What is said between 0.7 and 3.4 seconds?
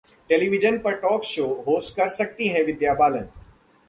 पर talk show host कर सकती हैं विद्या बालन